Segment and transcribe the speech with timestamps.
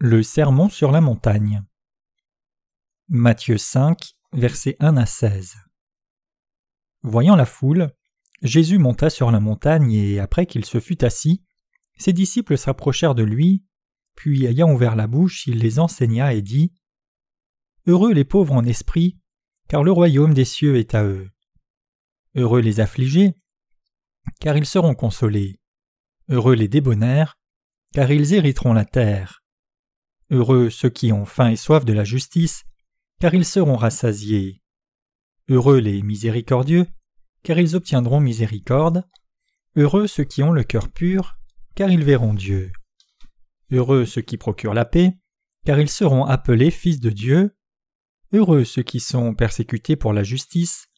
[0.00, 1.64] Le sermon sur la montagne.
[3.08, 5.56] Matthieu 5, versets 1 à 16.
[7.02, 7.90] Voyant la foule,
[8.40, 11.42] Jésus monta sur la montagne et après qu'il se fut assis,
[11.96, 13.64] ses disciples s'approchèrent de lui,
[14.14, 16.72] puis ayant ouvert la bouche, il les enseigna et dit
[17.88, 19.18] Heureux les pauvres en esprit,
[19.68, 21.28] car le royaume des cieux est à eux.
[22.36, 23.34] Heureux les affligés,
[24.38, 25.58] car ils seront consolés.
[26.28, 27.36] Heureux les débonnaires,
[27.92, 29.42] car ils hériteront la terre.
[30.30, 32.64] Heureux ceux qui ont faim et soif de la justice,
[33.20, 34.62] car ils seront rassasiés.
[35.48, 36.86] Heureux les miséricordieux,
[37.42, 39.04] car ils obtiendront miséricorde.
[39.76, 41.38] Heureux ceux qui ont le cœur pur,
[41.74, 42.72] car ils verront Dieu.
[43.70, 45.14] Heureux ceux qui procurent la paix,
[45.64, 47.56] car ils seront appelés fils de Dieu.
[48.32, 50.88] Heureux ceux qui sont persécutés pour la justice,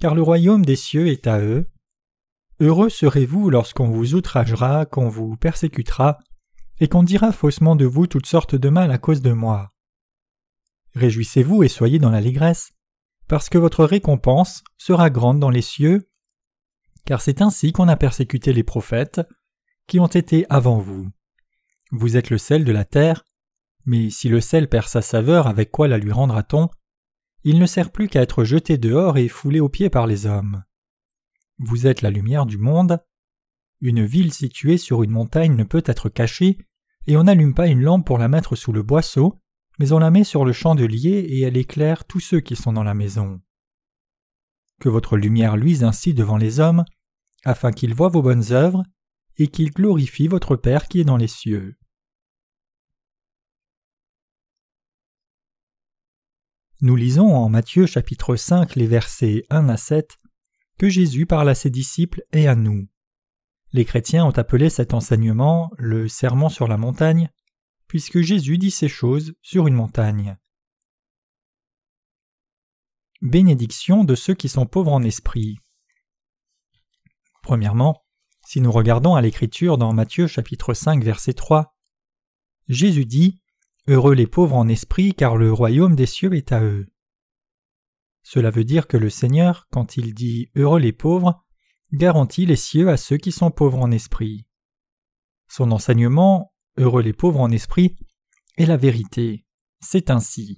[0.00, 1.68] car le royaume des cieux est à eux.
[2.60, 6.18] Heureux serez-vous lorsqu'on vous outragera, qu'on vous persécutera,
[6.80, 9.72] et qu'on dira faussement de vous toutes sortes de mal à cause de moi.
[10.94, 12.72] Réjouissez-vous et soyez dans l'allégresse,
[13.26, 16.10] parce que votre récompense sera grande dans les cieux,
[17.04, 19.20] car c'est ainsi qu'on a persécuté les prophètes
[19.86, 21.08] qui ont été avant vous.
[21.90, 23.24] Vous êtes le sel de la terre,
[23.86, 26.68] mais si le sel perd sa saveur, avec quoi la lui rendra-t-on?
[27.44, 30.64] Il ne sert plus qu'à être jeté dehors et foulé aux pieds par les hommes.
[31.58, 33.02] Vous êtes la lumière du monde.
[33.80, 36.58] Une ville située sur une montagne ne peut être cachée,
[37.08, 39.40] et on n'allume pas une lampe pour la mettre sous le boisseau,
[39.78, 42.84] mais on la met sur le chandelier et elle éclaire tous ceux qui sont dans
[42.84, 43.40] la maison.
[44.78, 46.84] Que votre lumière luise ainsi devant les hommes,
[47.44, 48.84] afin qu'ils voient vos bonnes œuvres,
[49.38, 51.78] et qu'ils glorifient votre Père qui est dans les cieux.
[56.82, 60.18] Nous lisons en Matthieu chapitre 5 les versets 1 à 7
[60.78, 62.86] que Jésus parle à ses disciples et à nous.
[63.72, 67.30] Les chrétiens ont appelé cet enseignement le sermon sur la montagne,
[67.86, 70.38] puisque Jésus dit ces choses sur une montagne.
[73.20, 75.58] Bénédiction de ceux qui sont pauvres en esprit.
[77.42, 78.04] Premièrement,
[78.46, 81.74] si nous regardons à l'Écriture dans Matthieu chapitre 5 verset 3,
[82.68, 83.40] Jésus dit
[83.86, 86.86] Heureux les pauvres en esprit, car le royaume des cieux est à eux.
[88.22, 91.44] Cela veut dire que le Seigneur, quand il dit Heureux les pauvres,
[91.92, 94.46] garantit les cieux à ceux qui sont pauvres en esprit.
[95.48, 97.96] Son enseignement, heureux les pauvres en esprit,
[98.56, 99.44] est la vérité.
[99.80, 100.56] C'est ainsi.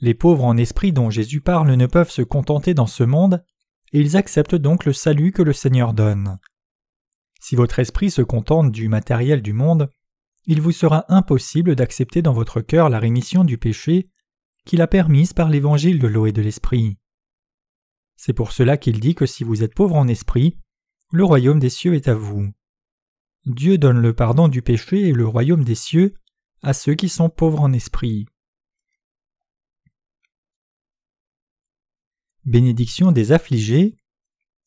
[0.00, 3.44] Les pauvres en esprit dont Jésus parle ne peuvent se contenter dans ce monde,
[3.92, 6.38] et ils acceptent donc le salut que le Seigneur donne.
[7.40, 9.90] Si votre esprit se contente du matériel du monde,
[10.46, 14.10] il vous sera impossible d'accepter dans votre cœur la rémission du péché
[14.64, 16.98] qu'il a permise par l'évangile de l'eau et de l'esprit.
[18.18, 20.58] C'est pour cela qu'il dit que si vous êtes pauvre en esprit,
[21.12, 22.52] le royaume des cieux est à vous.
[23.46, 26.14] Dieu donne le pardon du péché et le royaume des cieux
[26.60, 28.26] à ceux qui sont pauvres en esprit.
[32.44, 33.96] Bénédiction des affligés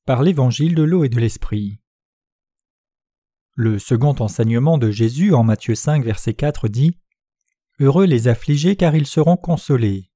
[0.06, 1.82] par l'évangile de l'eau et de l'esprit.
[3.56, 6.98] Le second enseignement de Jésus en Matthieu 5 verset 4 dit
[7.82, 10.11] Heureux les affligés car ils seront consolés.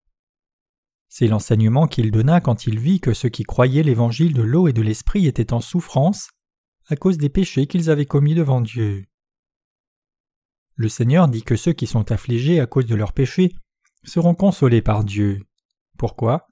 [1.18, 4.74] C'est l'enseignement qu'il donna quand il vit que ceux qui croyaient l'évangile de l'eau et
[4.74, 6.32] de l'esprit étaient en souffrance
[6.90, 9.06] à cause des péchés qu'ils avaient commis devant Dieu.
[10.76, 13.56] Le Seigneur dit que ceux qui sont affligés à cause de leurs péchés
[14.04, 15.40] seront consolés par Dieu.
[15.98, 16.50] Pourquoi?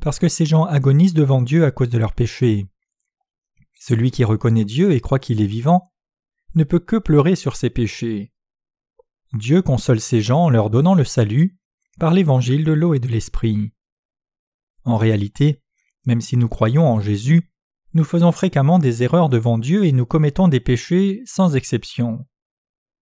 [0.00, 2.66] Parce que ces gens agonisent devant Dieu à cause de leurs péchés.
[3.78, 5.92] Celui qui reconnaît Dieu et croit qu'il est vivant
[6.56, 8.32] ne peut que pleurer sur ses péchés.
[9.34, 11.56] Dieu console ces gens en leur donnant le salut
[12.00, 13.70] par l'évangile de l'eau et de l'esprit.
[14.86, 15.60] En réalité,
[16.06, 17.50] même si nous croyons en Jésus,
[17.92, 22.24] nous faisons fréquemment des erreurs devant Dieu et nous commettons des péchés sans exception.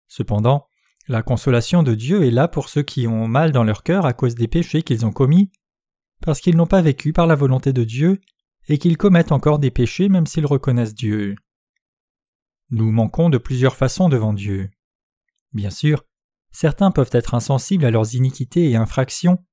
[0.08, 0.66] Cependant,
[1.06, 4.12] la consolation de Dieu est là pour ceux qui ont mal dans leur cœur à
[4.12, 5.52] cause des péchés qu'ils ont commis,
[6.20, 8.20] parce qu'ils n'ont pas vécu par la volonté de Dieu
[8.66, 11.36] et qu'ils commettent encore des péchés même s'ils reconnaissent Dieu.
[12.70, 14.68] Nous manquons de plusieurs façons devant Dieu.
[15.52, 16.04] Bien sûr,
[16.50, 19.44] certains peuvent être insensibles à leurs iniquités et infractions,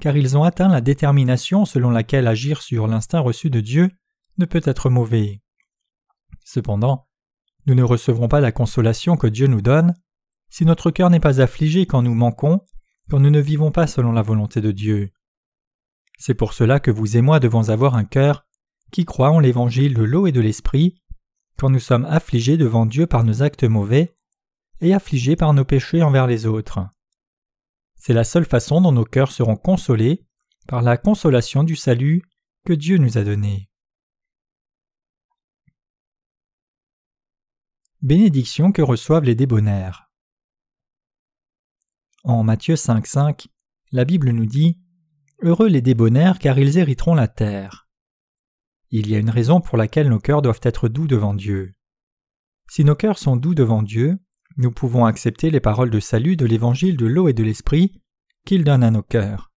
[0.00, 3.90] car ils ont atteint la détermination selon laquelle agir sur l'instinct reçu de Dieu
[4.38, 5.40] ne peut être mauvais.
[6.44, 7.06] Cependant,
[7.66, 9.94] nous ne recevrons pas la consolation que Dieu nous donne
[10.48, 12.60] si notre cœur n'est pas affligé quand nous manquons,
[13.08, 15.12] quand nous ne vivons pas selon la volonté de Dieu.
[16.18, 18.44] C'est pour cela que vous et moi devons avoir un cœur
[18.90, 21.00] qui croit en l'évangile de l'eau et de l'esprit,
[21.56, 24.16] quand nous sommes affligés devant Dieu par nos actes mauvais
[24.80, 26.80] et affligés par nos péchés envers les autres.
[28.00, 30.24] C'est la seule façon dont nos cœurs seront consolés
[30.66, 32.22] par la consolation du salut
[32.64, 33.68] que Dieu nous a donné.
[38.00, 40.10] Bénédiction que reçoivent les débonnaires.
[42.24, 43.48] En Matthieu 5,5,
[43.92, 44.80] la Bible nous dit
[45.42, 47.86] Heureux les débonnaires, car ils hériteront la terre.
[48.88, 51.74] Il y a une raison pour laquelle nos cœurs doivent être doux devant Dieu.
[52.70, 54.18] Si nos cœurs sont doux devant Dieu,
[54.60, 58.02] nous pouvons accepter les paroles de salut de l'évangile de l'eau et de l'esprit
[58.44, 59.50] qu'il donne à nos cœurs.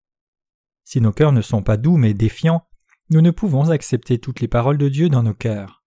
[0.85, 2.65] Si nos cœurs ne sont pas doux mais défiants,
[3.09, 5.83] nous ne pouvons accepter toutes les paroles de Dieu dans nos cœurs.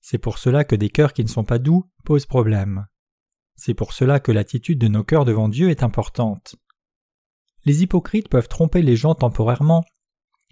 [0.00, 2.88] C'est pour cela que des cœurs qui ne sont pas doux posent problème.
[3.54, 6.56] C'est pour cela que l'attitude de nos cœurs devant Dieu est importante.
[7.64, 9.84] Les hypocrites peuvent tromper les gens temporairement,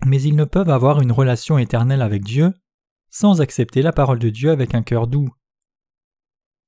[0.06, 2.54] mais ils ne peuvent avoir une relation éternelle avec Dieu
[3.10, 5.34] sans accepter la parole de Dieu avec un cœur doux.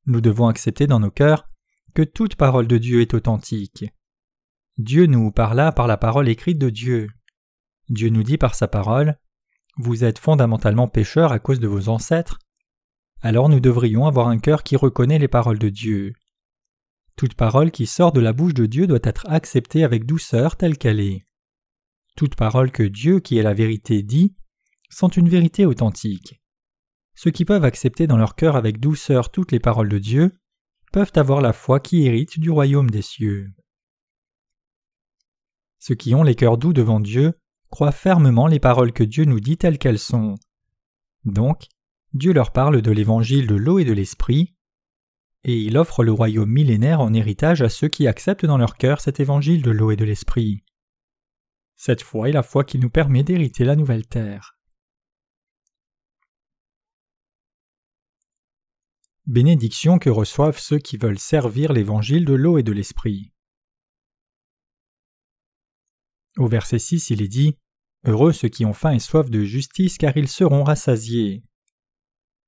[0.06, 1.48] Nous devons accepter dans nos cœurs
[1.94, 3.84] que toute parole de Dieu est authentique.
[4.78, 7.08] Dieu nous parla par la parole écrite de Dieu.
[7.88, 9.18] Dieu nous dit par sa parole
[9.76, 12.38] Vous êtes fondamentalement pécheurs à cause de vos ancêtres.
[13.20, 16.14] Alors nous devrions avoir un cœur qui reconnaît les paroles de Dieu.
[17.16, 20.78] Toute parole qui sort de la bouche de Dieu doit être acceptée avec douceur telle
[20.78, 21.24] qu'elle est.
[22.16, 24.34] Toute parole que Dieu, qui est la vérité, dit,
[24.90, 26.41] sont une vérité authentique.
[27.14, 30.38] Ceux qui peuvent accepter dans leur cœur avec douceur toutes les paroles de Dieu
[30.92, 33.50] peuvent avoir la foi qui hérite du royaume des cieux.
[35.78, 37.34] Ceux qui ont les cœurs doux devant Dieu
[37.70, 40.34] croient fermement les paroles que Dieu nous dit telles qu'elles sont.
[41.24, 41.66] Donc,
[42.12, 44.54] Dieu leur parle de l'évangile de l'eau et de l'esprit,
[45.44, 49.00] et il offre le royaume millénaire en héritage à ceux qui acceptent dans leur cœur
[49.00, 50.62] cet évangile de l'eau et de l'esprit.
[51.74, 54.56] Cette foi est la foi qui nous permet d'hériter la nouvelle terre.
[59.26, 63.32] Bénédiction que reçoivent ceux qui veulent servir l'évangile de l'eau et de l'esprit.
[66.36, 67.56] Au verset 6, il est dit
[68.04, 71.44] Heureux ceux qui ont faim et soif de justice, car ils seront rassasiés.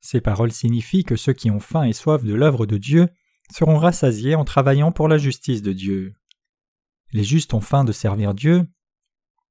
[0.01, 3.09] Ces paroles signifient que ceux qui ont faim et soif de l'œuvre de Dieu
[3.53, 6.15] seront rassasiés en travaillant pour la justice de Dieu.
[7.13, 8.67] Les justes ont faim de servir Dieu,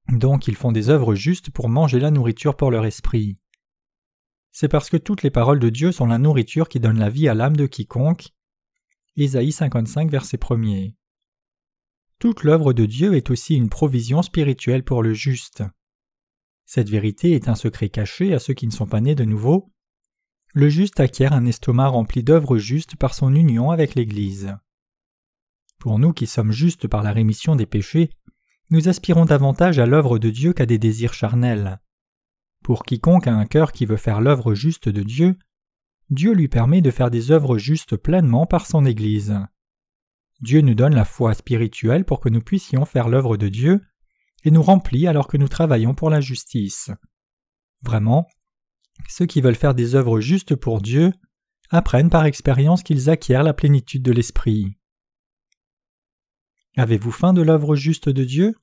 [0.10, 3.38] donc ils font des œuvres justes pour manger la nourriture pour leur esprit.
[4.54, 7.28] C'est parce que toutes les paroles de Dieu sont la nourriture qui donne la vie
[7.28, 8.30] à l'âme de quiconque.
[9.16, 10.92] Isaïe 55, verset 1
[12.20, 15.64] Toute l'œuvre de Dieu est aussi une provision spirituelle pour le juste.
[16.66, 19.74] Cette vérité est un secret caché à ceux qui ne sont pas nés de nouveau,
[20.54, 24.56] le juste acquiert un estomac rempli d'œuvres justes par son union avec l'Église.
[25.80, 28.12] Pour nous qui sommes justes par la rémission des péchés,
[28.70, 31.80] nous aspirons davantage à l'œuvre de Dieu qu'à des désirs charnels.
[32.64, 35.38] Pour quiconque a un cœur qui veut faire l'œuvre juste de Dieu,
[36.10, 39.38] Dieu lui permet de faire des œuvres justes pleinement par son Église.
[40.40, 43.82] Dieu nous donne la foi spirituelle pour que nous puissions faire l'œuvre de Dieu
[44.44, 46.90] et nous remplit alors que nous travaillons pour la justice.
[47.82, 48.28] Vraiment,
[49.10, 51.12] ceux qui veulent faire des œuvres justes pour Dieu
[51.70, 54.78] apprennent par expérience qu'ils acquièrent la plénitude de l'Esprit.
[56.78, 58.56] Avez-vous faim de l'œuvre juste de Dieu?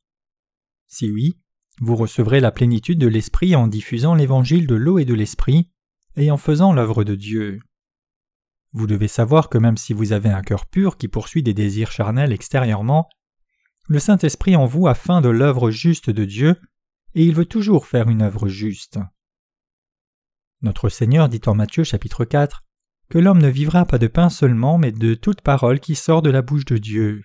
[0.87, 1.39] Si oui,
[1.81, 5.69] vous recevrez la plénitude de l'Esprit en diffusant l'évangile de l'eau et de l'Esprit
[6.17, 7.61] et en faisant l'œuvre de Dieu.
[8.73, 11.91] Vous devez savoir que même si vous avez un cœur pur qui poursuit des désirs
[11.91, 13.09] charnels extérieurement,
[13.89, 16.61] le Saint-Esprit en vous a faim de l'œuvre juste de Dieu,
[17.15, 19.01] et il veut toujours faire une œuvre juste.
[20.63, 22.63] Notre Seigneur dit en Matthieu chapitre 4
[23.09, 26.31] que l'homme ne vivra pas de pain seulement, mais de toute parole qui sort de
[26.31, 27.25] la bouche de Dieu.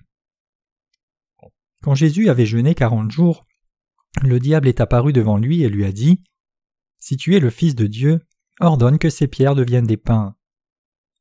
[1.83, 3.45] Quand Jésus avait jeûné quarante jours,
[4.23, 6.23] le diable est apparu devant lui et lui a dit
[6.97, 8.25] Si tu es le Fils de Dieu,
[8.59, 10.35] ordonne que ces pierres deviennent des pains.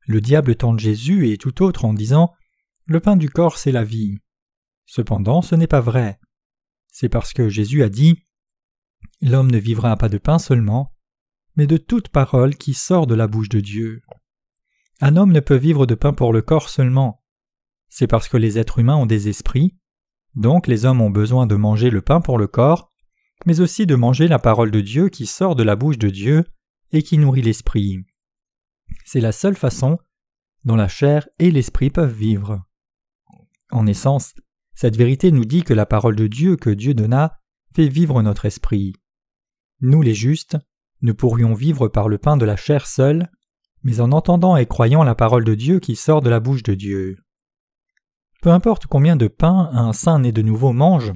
[0.06, 2.32] Le diable tente Jésus et tout autre en disant
[2.86, 4.18] Le pain du corps, c'est la vie.
[4.86, 6.20] Cependant, ce n'est pas vrai.
[6.88, 8.24] C'est parce que Jésus a dit
[9.20, 10.92] L'homme ne vivra pas de pain seulement,
[11.56, 14.02] mais de toute parole qui sort de la bouche de Dieu.
[15.00, 17.22] Un homme ne peut vivre de pain pour le corps seulement.
[17.88, 19.76] C'est parce que les êtres humains ont des esprits,
[20.34, 22.92] donc les hommes ont besoin de manger le pain pour le corps,
[23.46, 26.44] mais aussi de manger la parole de Dieu qui sort de la bouche de Dieu
[26.92, 28.04] et qui nourrit l'esprit.
[29.04, 29.98] C'est la seule façon
[30.64, 32.62] dont la chair et l'esprit peuvent vivre.
[33.70, 34.34] En essence,
[34.74, 37.38] cette vérité nous dit que la parole de Dieu que Dieu donna
[37.74, 38.94] fait vivre notre esprit.
[39.80, 40.56] Nous les justes,
[41.02, 43.30] nous pourrions vivre par le pain de la chair seul,
[43.82, 46.74] mais en entendant et croyant la parole de Dieu qui sort de la bouche de
[46.74, 47.16] Dieu.
[48.44, 51.14] Peu importe combien de pain un saint né de nouveau mange,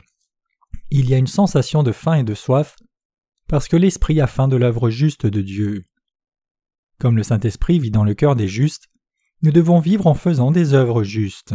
[0.91, 2.75] il y a une sensation de faim et de soif,
[3.49, 5.85] parce que l'Esprit a faim de l'œuvre juste de Dieu.
[6.99, 8.89] Comme le Saint-Esprit vit dans le cœur des justes,
[9.43, 11.55] nous devons vivre en faisant des œuvres justes.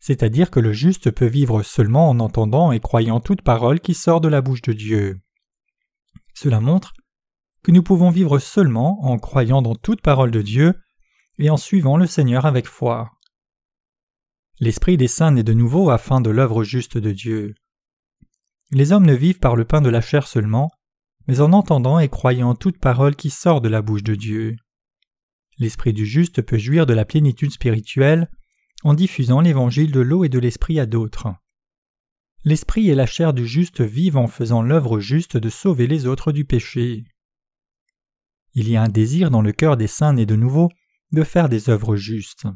[0.00, 4.22] C'est-à-dire que le juste peut vivre seulement en entendant et croyant toute parole qui sort
[4.22, 5.20] de la bouche de Dieu.
[6.32, 6.94] Cela montre
[7.62, 10.72] que nous pouvons vivre seulement en croyant dans toute parole de Dieu
[11.36, 13.17] et en suivant le Seigneur avec foi.
[14.60, 17.54] L'Esprit des saints naît de nouveau afin de l'œuvre juste de Dieu.
[18.72, 20.70] Les hommes ne vivent par le pain de la chair seulement,
[21.28, 24.56] mais en entendant et croyant toute parole qui sort de la bouche de Dieu.
[25.58, 28.28] L'Esprit du juste peut jouir de la plénitude spirituelle
[28.82, 31.28] en diffusant l'évangile de l'eau et de l'Esprit à d'autres.
[32.44, 36.32] L'Esprit et la chair du juste vivent en faisant l'œuvre juste de sauver les autres
[36.32, 37.04] du péché.
[38.54, 40.68] Il y a un désir dans le cœur des saints nés de nouveau
[41.12, 42.46] de faire des œuvres justes.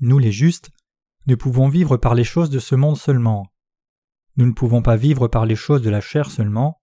[0.00, 0.70] Nous les justes
[1.26, 3.52] ne pouvons vivre par les choses de ce monde seulement.
[4.36, 6.80] Nous ne pouvons pas vivre par les choses de la chair seulement.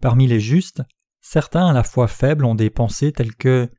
[0.00, 0.82] Parmi les justes,
[1.20, 3.70] certains à la fois faibles ont des pensées telles que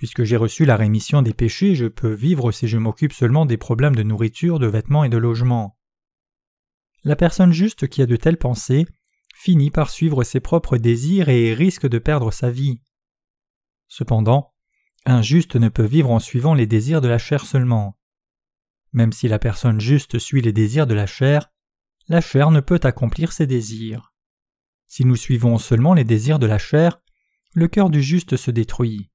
[0.00, 3.58] Puisque j'ai reçu la rémission des péchés, je peux vivre si je m'occupe seulement des
[3.58, 5.76] problèmes de nourriture, de vêtements et de logement.
[7.04, 8.86] La personne juste qui a de telles pensées
[9.34, 12.80] finit par suivre ses propres désirs et risque de perdre sa vie.
[13.88, 14.54] Cependant,
[15.04, 17.98] un juste ne peut vivre en suivant les désirs de la chair seulement.
[18.92, 21.50] Même si la personne juste suit les désirs de la chair,
[22.08, 24.12] la chair ne peut accomplir ses désirs.
[24.86, 27.00] Si nous suivons seulement les désirs de la chair,
[27.54, 29.10] le cœur du juste se détruit.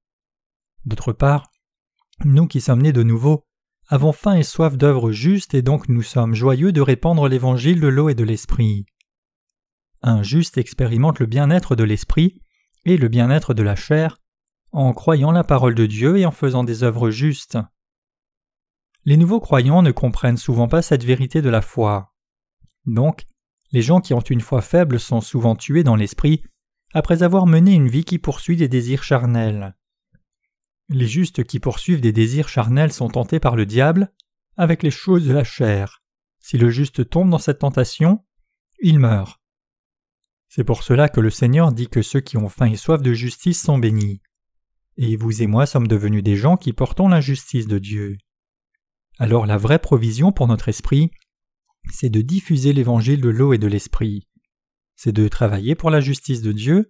[0.86, 1.52] D'autre part,
[2.24, 3.46] nous qui sommes nés de nouveau,
[3.88, 7.88] avons faim et soif d'œuvres justes et donc nous sommes joyeux de répandre l'évangile de
[7.88, 8.86] l'eau et de l'esprit.
[10.02, 12.42] Un juste expérimente le bien-être de l'esprit
[12.86, 14.18] et le bien-être de la chair
[14.72, 17.58] en croyant la parole de Dieu et en faisant des œuvres justes.
[19.06, 22.16] Les nouveaux croyants ne comprennent souvent pas cette vérité de la foi.
[22.86, 23.26] Donc,
[23.72, 26.42] les gens qui ont une foi faible sont souvent tués dans l'esprit
[26.94, 29.76] après avoir mené une vie qui poursuit des désirs charnels.
[30.90, 34.12] Les justes qui poursuivent des désirs charnels sont tentés par le diable
[34.58, 36.02] avec les choses de la chair.
[36.40, 38.24] Si le juste tombe dans cette tentation,
[38.80, 39.42] il meurt.
[40.48, 43.14] C'est pour cela que le Seigneur dit que ceux qui ont faim et soif de
[43.14, 44.22] justice sont bénis.
[44.98, 48.18] Et vous et moi sommes devenus des gens qui portons la justice de Dieu.
[49.18, 51.12] Alors la vraie provision pour notre esprit,
[51.92, 54.28] c'est de diffuser l'évangile de l'eau et de l'esprit.
[54.96, 56.90] C'est de travailler pour la justice de Dieu.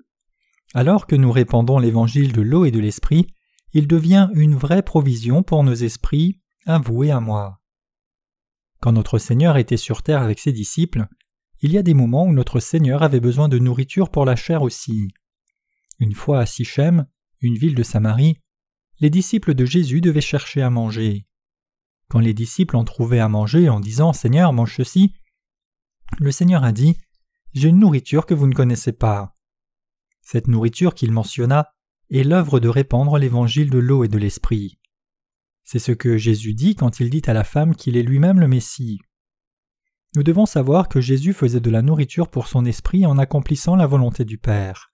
[0.73, 3.27] Alors que nous répandons l'évangile de l'eau et de l'esprit,
[3.73, 7.61] il devient une vraie provision pour nos esprits, à vous et à moi.
[8.79, 11.07] Quand notre Seigneur était sur terre avec ses disciples,
[11.61, 14.61] il y a des moments où notre Seigneur avait besoin de nourriture pour la chair
[14.61, 15.09] aussi.
[15.99, 17.05] Une fois à Sichem,
[17.41, 18.41] une ville de Samarie,
[18.99, 21.25] les disciples de Jésus devaient chercher à manger.
[22.09, 25.13] Quand les disciples ont trouvé à manger en disant Seigneur, mange ceci,
[26.19, 26.97] le Seigneur a dit
[27.53, 29.35] J'ai une nourriture que vous ne connaissez pas.
[30.21, 31.71] Cette nourriture qu'il mentionna
[32.11, 34.79] est l'œuvre de répandre l'évangile de l'eau et de l'esprit.
[35.63, 38.47] C'est ce que Jésus dit quand il dit à la femme qu'il est lui-même le
[38.47, 38.99] Messie.
[40.15, 43.87] Nous devons savoir que Jésus faisait de la nourriture pour son esprit en accomplissant la
[43.87, 44.93] volonté du Père.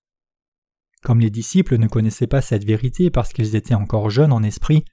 [1.04, 4.86] Comme les disciples ne connaissaient pas cette vérité parce qu'ils étaient encore jeunes en esprit,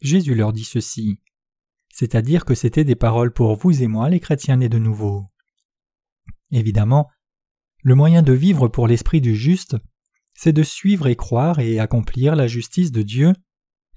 [0.00, 1.20] Jésus leur dit ceci
[1.94, 5.26] c'est-à-dire que c'était des paroles pour vous et moi, les chrétiens nés de nouveau.
[6.50, 7.08] Évidemment,
[7.84, 9.76] le moyen de vivre pour l'esprit du juste,
[10.34, 13.32] c'est de suivre et croire et accomplir la justice de Dieu,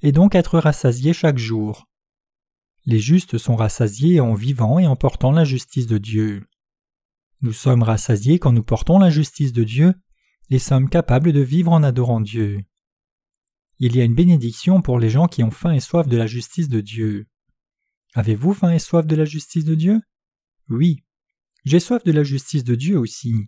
[0.04, 1.88] et donc être rassasié chaque jour.
[2.86, 6.46] Les justes sont rassasiés en vivant et en portant la justice de Dieu.
[7.42, 9.96] Nous sommes rassasiés quand nous portons la justice de Dieu
[10.52, 12.64] et sommes capables de vivre en adorant Dieu.
[13.80, 16.28] Il y a une bénédiction pour les gens qui ont faim et soif de la
[16.28, 17.28] justice de Dieu.
[18.18, 20.02] Avez-vous faim et soif de la justice de Dieu?
[20.70, 21.04] Oui.
[21.66, 23.46] J'ai soif de la justice de Dieu aussi.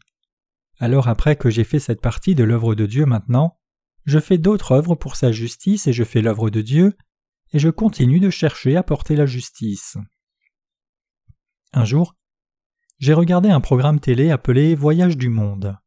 [0.77, 3.57] Alors après que j'ai fait cette partie de l'œuvre de Dieu maintenant,
[4.05, 6.95] je fais d'autres œuvres pour sa justice et je fais l'œuvre de Dieu,
[7.51, 9.97] et je continue de chercher à porter la justice.
[11.73, 12.15] Un jour,
[12.99, 15.79] j'ai regardé un programme télé appelé Voyage du monde.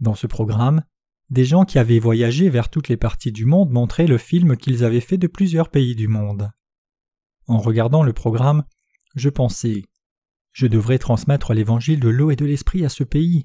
[0.00, 0.82] Dans ce programme,
[1.28, 4.82] des gens qui avaient voyagé vers toutes les parties du monde montraient le film qu'ils
[4.82, 6.50] avaient fait de plusieurs pays du monde.
[7.52, 8.64] En regardant le programme,
[9.14, 9.84] je pensais
[10.52, 13.44] Je devrais transmettre l'évangile de l'eau et de l'esprit à ce pays.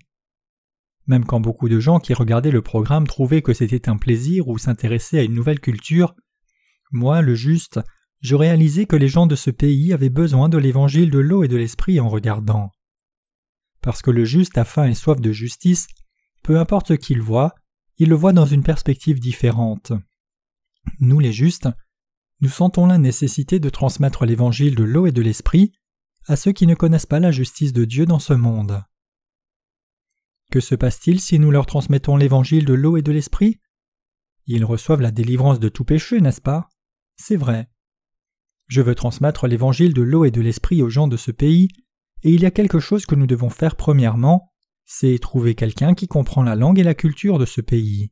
[1.08, 4.58] Même quand beaucoup de gens qui regardaient le programme trouvaient que c'était un plaisir ou
[4.58, 6.16] s'intéressaient à une nouvelle culture,
[6.90, 7.82] moi, le juste,
[8.22, 11.50] je réalisais que les gens de ce pays avaient besoin de l'évangile de l'eau et
[11.50, 12.72] de l'esprit en regardant.
[13.82, 15.86] Parce que le juste a faim et soif de justice,
[16.44, 17.56] peu importe ce qu'il voit,
[17.98, 19.92] il le voit dans une perspective différente.
[21.02, 21.68] Nous les justes,
[22.42, 25.74] nous sentons la nécessité de transmettre l'évangile de l'eau et de l'esprit
[26.28, 28.84] à ceux qui ne connaissent pas la justice de Dieu dans ce monde.
[30.52, 33.60] Que se passe-t-il si nous leur transmettons l'évangile de l'eau et de l'esprit?
[34.46, 36.70] Ils reçoivent la délivrance de tout péché, n'est-ce pas?
[37.18, 37.70] C'est vrai.
[38.68, 41.70] Je veux transmettre l'évangile de l'eau et de l'esprit aux gens de ce pays,
[42.24, 44.52] et il y a quelque chose que nous devons faire premièrement,
[44.86, 48.12] c'est trouver quelqu'un qui comprend la langue et la culture de ce pays.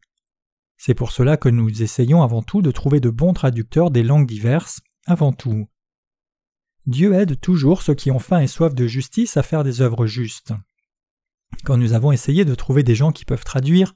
[0.77, 4.27] C'est pour cela que nous essayons avant tout de trouver de bons traducteurs des langues
[4.27, 5.67] diverses, avant tout.
[6.85, 10.05] Dieu aide toujours ceux qui ont faim et soif de justice à faire des œuvres
[10.05, 10.53] justes.
[11.63, 13.93] Quand nous avons essayé de trouver des gens qui peuvent traduire,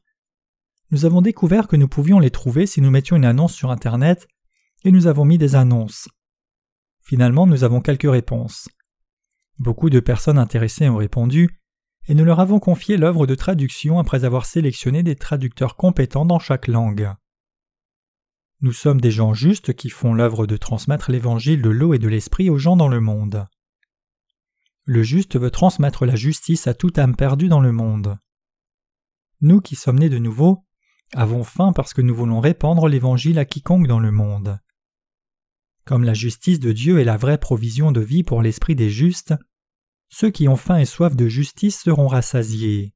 [0.92, 4.28] nous avons découvert que nous pouvions les trouver si nous mettions une annonce sur Internet,
[4.84, 6.08] et nous avons mis des annonces.
[7.02, 8.70] Finalement, nous avons quelques réponses.
[9.60, 11.59] Beaucoup de personnes intéressées ont répondu,
[12.10, 16.40] et nous leur avons confié l'œuvre de traduction après avoir sélectionné des traducteurs compétents dans
[16.40, 17.14] chaque langue.
[18.62, 22.08] Nous sommes des gens justes qui font l'œuvre de transmettre l'évangile de l'eau et de
[22.08, 23.48] l'esprit aux gens dans le monde.
[24.86, 28.18] Le juste veut transmettre la justice à toute âme perdue dans le monde.
[29.42, 30.66] Nous qui sommes nés de nouveau
[31.14, 34.60] avons faim parce que nous voulons répandre l'évangile à quiconque dans le monde.
[35.86, 39.36] Comme la justice de Dieu est la vraie provision de vie pour l'esprit des justes,
[40.10, 42.94] ceux qui ont faim et soif de justice seront rassasiés.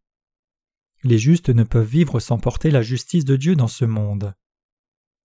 [1.04, 4.34] Les justes ne peuvent vivre sans porter la justice de Dieu dans ce monde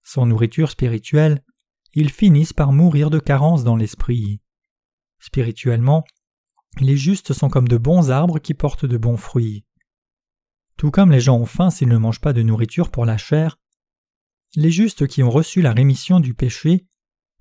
[0.09, 1.45] sans nourriture spirituelle,
[1.93, 4.41] ils finissent par mourir de carence dans l'esprit.
[5.19, 6.03] Spirituellement,
[6.81, 9.67] les justes sont comme de bons arbres qui portent de bons fruits.
[10.79, 13.59] Tout comme les gens ont faim s'ils ne mangent pas de nourriture pour la chair,
[14.57, 16.87] les justes qui ont reçu la rémission du péché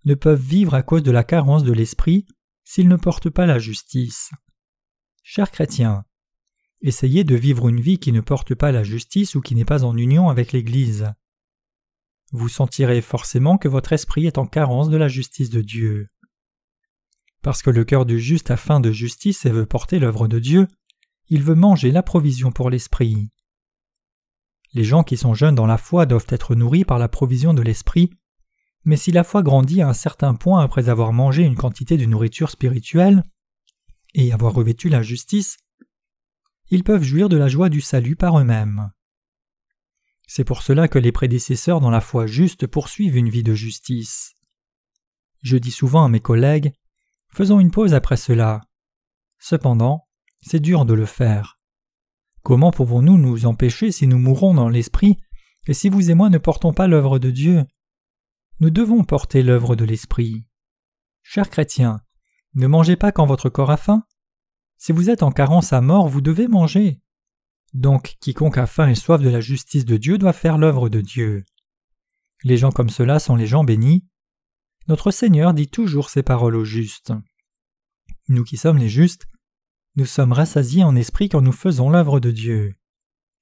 [0.03, 2.25] ne peuvent vivre à cause de la carence de l'esprit
[2.67, 4.31] s'ils ne portent pas la justice.
[5.23, 6.05] Chers chrétiens,
[6.81, 9.83] essayez de vivre une vie qui ne porte pas la justice ou qui n'est pas
[9.83, 11.13] en union avec l'Église
[12.31, 16.09] vous sentirez forcément que votre esprit est en carence de la justice de Dieu.
[17.41, 20.39] Parce que le cœur du juste a faim de justice et veut porter l'œuvre de
[20.39, 20.67] Dieu,
[21.29, 23.29] il veut manger la provision pour l'esprit.
[24.73, 27.61] Les gens qui sont jeunes dans la foi doivent être nourris par la provision de
[27.61, 28.11] l'esprit,
[28.87, 32.05] mais si la foi grandit à un certain point après avoir mangé une quantité de
[32.05, 33.21] nourriture spirituelle
[34.13, 35.57] et avoir revêtu la justice,
[36.69, 38.89] ils peuvent jouir de la joie du salut par eux-mêmes.
[40.25, 44.35] C'est pour cela que les prédécesseurs dans la foi juste poursuivent une vie de justice.
[45.43, 46.71] Je dis souvent à mes collègues
[47.33, 48.61] Faisons une pause après cela.
[49.37, 50.07] Cependant,
[50.39, 51.59] c'est dur de le faire.
[52.41, 55.17] Comment pouvons-nous nous empêcher si nous mourrons dans l'esprit
[55.67, 57.65] et si vous et moi ne portons pas l'œuvre de Dieu?
[58.59, 60.43] Nous devons porter l'œuvre de l'esprit.
[61.21, 62.01] Chers chrétiens,
[62.55, 64.03] ne mangez pas quand votre corps a faim.
[64.77, 66.99] Si vous êtes en carence à mort, vous devez manger.
[67.73, 71.01] Donc quiconque a faim et soif de la justice de Dieu doit faire l'œuvre de
[71.01, 71.45] Dieu.
[72.43, 74.07] Les gens comme cela sont les gens bénis.
[74.87, 77.13] Notre Seigneur dit toujours ces paroles aux justes.
[78.27, 79.27] Nous qui sommes les justes,
[79.95, 82.75] nous sommes rassasiés en esprit quand nous faisons l'œuvre de Dieu.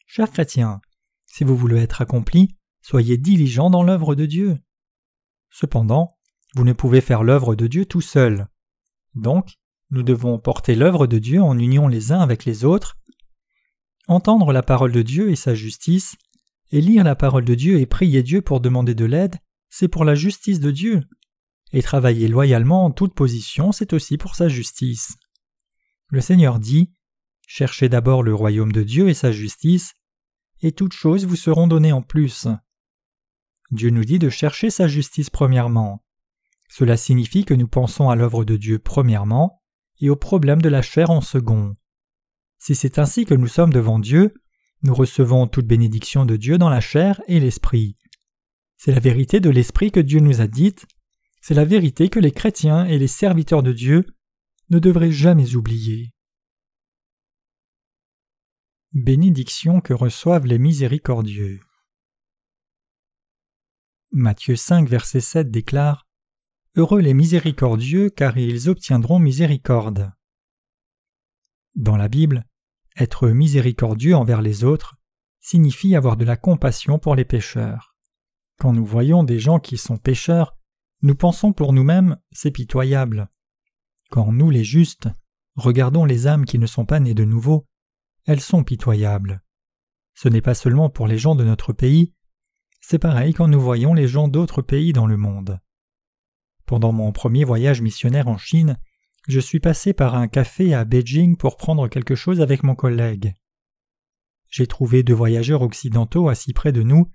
[0.08, 0.82] Chers chrétiens,
[1.26, 4.60] si vous voulez être accomplis, soyez diligents dans l'œuvre de Dieu.
[5.58, 6.18] Cependant,
[6.56, 8.50] vous ne pouvez faire l'œuvre de Dieu tout seul.
[9.14, 9.54] Donc,
[9.90, 12.98] nous devons porter l'œuvre de Dieu en union les uns avec les autres
[14.10, 16.18] Entendre la parole de Dieu et sa justice,
[16.74, 19.38] et lire la parole de Dieu et prier Dieu pour demander de l'aide,
[19.70, 21.04] c'est pour la justice de Dieu.
[21.72, 25.16] Et travailler loyalement en toute position, c'est aussi pour sa justice.
[26.10, 26.92] Le Seigneur dit
[27.48, 29.94] Cherchez d'abord le royaume de Dieu et sa justice,
[30.62, 32.46] et toutes choses vous seront données en plus.
[33.72, 36.04] Dieu nous dit de chercher sa justice premièrement.
[36.70, 39.62] Cela signifie que nous pensons à l'œuvre de Dieu premièrement
[40.00, 41.76] et au problème de la chair en second.
[42.58, 44.34] Si c'est ainsi que nous sommes devant Dieu,
[44.84, 47.98] nous recevons toute bénédiction de Dieu dans la chair et l'esprit.
[48.78, 50.86] C'est la vérité de l'esprit que Dieu nous a dite,
[51.42, 54.06] c'est la vérité que les chrétiens et les serviteurs de Dieu
[54.70, 56.12] ne devraient jamais oublier.
[58.94, 61.60] Bénédiction que reçoivent les miséricordieux.
[64.12, 66.08] Matthieu 5, verset 7 déclare
[66.76, 70.12] Heureux les miséricordieux, car ils obtiendront miséricorde.
[71.76, 72.46] Dans la Bible,
[72.98, 74.96] être miséricordieux envers les autres
[75.42, 77.96] signifie avoir de la compassion pour les pécheurs.
[78.58, 80.58] Quand nous voyons des gens qui sont pécheurs,
[81.02, 83.30] nous pensons pour nous-mêmes c'est pitoyable.
[84.10, 85.10] Quand nous, les justes,
[85.56, 87.68] regardons les âmes qui ne sont pas nées de nouveau,
[88.26, 89.44] elles sont pitoyables.
[90.14, 92.14] Ce n'est pas seulement pour les gens de notre pays,
[92.88, 95.60] c'est pareil quand nous voyons les gens d'autres pays dans le monde.
[96.68, 98.78] Pendant mon premier voyage missionnaire en Chine,
[99.28, 103.34] je suis passé par un café à Beijing pour prendre quelque chose avec mon collègue.
[104.52, 107.12] J'ai trouvé deux voyageurs occidentaux assis près de nous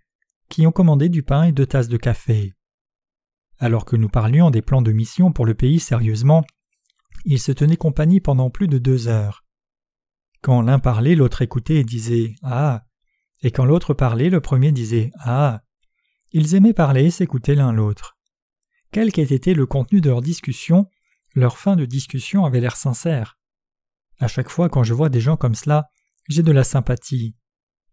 [0.49, 2.53] qui ont commandé du pain et deux tasses de café.
[3.61, 6.45] Alors que nous parlions des plans de mission pour le pays sérieusement,
[7.25, 9.45] ils se tenaient compagnie pendant plus de deux heures.
[10.43, 12.87] Quand l'un parlait, l'autre écoutait et disait Ah
[13.43, 15.63] et quand l'autre parlait, le premier disait Ah
[16.33, 18.19] Ils aimaient parler et s'écouter l'un l'autre.
[18.93, 20.87] Quel qu'ait été le contenu de leur discussion,
[21.35, 23.39] leur fin de discussion avait l'air sincère.
[24.19, 25.89] À chaque fois quand je vois des gens comme cela,
[26.29, 27.35] j'ai de la sympathie.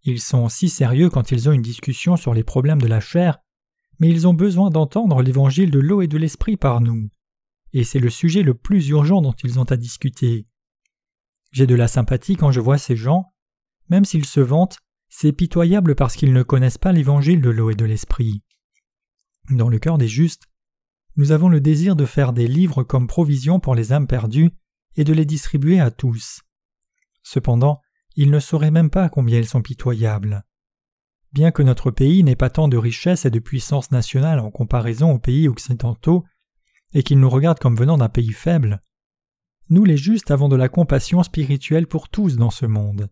[0.04, 3.40] Ils sont si sérieux quand ils ont une discussion sur les problèmes de la chair,
[4.00, 7.10] mais ils ont besoin d'entendre l'évangile de l'eau et de l'esprit par nous.
[7.74, 10.48] et c'est le sujet le plus urgent dont ils ont à discuter.
[11.52, 13.34] J'ai de la sympathie quand je vois ces gens,
[13.90, 14.80] même s'ils se vantent,
[15.10, 18.44] c'est pitoyable parce qu'ils ne connaissent pas l'évangile de l'eau et de l'esprit.
[19.50, 20.48] Dans le cœur des justes,
[21.16, 24.52] nous avons le désir de faire des livres comme provision pour les âmes perdues
[24.96, 26.42] et de les distribuer à tous.
[27.24, 27.82] Cependant,
[28.16, 30.44] ils ne sauraient même pas combien ils sont pitoyables.
[31.34, 35.12] Bien que notre pays n'ait pas tant de richesse et de puissance nationale en comparaison
[35.12, 36.24] aux pays occidentaux,
[36.94, 38.82] et qu'ils nous regardent comme venant d'un pays faible,
[39.70, 43.10] nous les justes avons de la compassion spirituelle pour tous dans ce monde.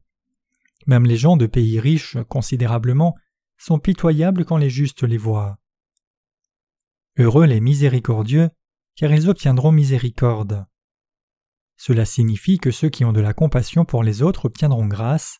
[0.86, 3.15] Même les gens de pays riches considérablement
[3.58, 5.58] sont pitoyables quand les justes les voient.
[7.17, 8.50] Heureux les miséricordieux,
[8.95, 10.65] car ils obtiendront miséricorde.
[11.78, 15.39] Cela signifie que ceux qui ont de la compassion pour les autres obtiendront grâce.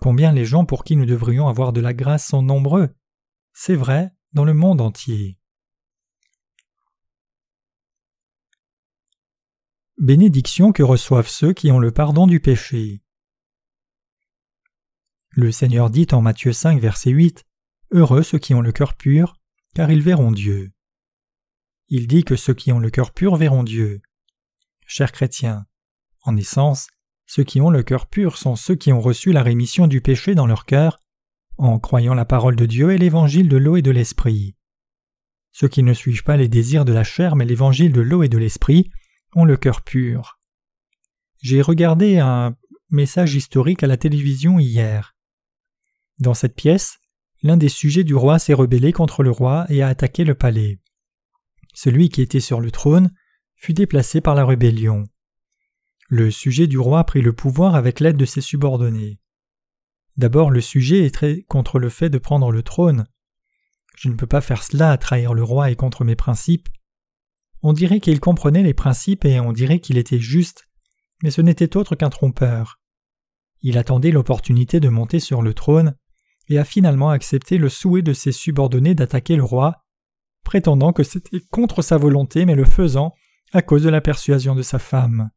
[0.00, 2.94] Combien les gens pour qui nous devrions avoir de la grâce sont nombreux.
[3.52, 5.38] C'est vrai dans le monde entier.
[9.98, 13.02] Bénédiction que reçoivent ceux qui ont le pardon du péché.
[15.34, 17.46] Le Seigneur dit en Matthieu 5, verset 8
[17.90, 19.40] Heureux ceux qui ont le cœur pur,
[19.74, 20.72] car ils verront Dieu.
[21.88, 24.02] Il dit que ceux qui ont le cœur pur verront Dieu.
[24.86, 25.64] Chers chrétiens,
[26.24, 26.88] en essence,
[27.26, 30.34] ceux qui ont le cœur pur sont ceux qui ont reçu la rémission du péché
[30.34, 30.98] dans leur cœur,
[31.56, 34.54] en croyant la parole de Dieu et l'évangile de l'eau et de l'esprit.
[35.52, 38.28] Ceux qui ne suivent pas les désirs de la chair mais l'évangile de l'eau et
[38.28, 38.90] de l'esprit
[39.34, 40.40] ont le cœur pur.
[41.40, 42.54] J'ai regardé un
[42.90, 45.14] message historique à la télévision hier.
[46.22, 47.00] Dans cette pièce,
[47.42, 50.78] l'un des sujets du roi s'est rebellé contre le roi et a attaqué le palais.
[51.74, 53.12] Celui qui était sur le trône
[53.56, 55.02] fut déplacé par la rébellion.
[56.08, 59.18] Le sujet du roi prit le pouvoir avec l'aide de ses subordonnés.
[60.16, 63.04] D'abord le sujet est très contre le fait de prendre le trône.
[63.96, 66.68] Je ne peux pas faire cela à trahir le roi et contre mes principes.
[67.62, 70.68] On dirait qu'il comprenait les principes et on dirait qu'il était juste,
[71.24, 72.78] mais ce n'était autre qu'un trompeur.
[73.60, 75.96] Il attendait l'opportunité de monter sur le trône
[76.52, 79.84] et a finalement accepté le souhait de ses subordonnés d'attaquer le roi,
[80.44, 83.14] prétendant que c'était contre sa volonté mais le faisant
[83.52, 85.30] à cause de la persuasion de sa femme.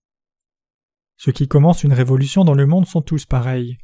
[1.17, 3.78] Ceux qui commencent une révolution dans le monde sont tous pareils.